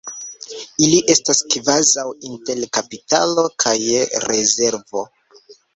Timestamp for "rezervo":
4.29-5.11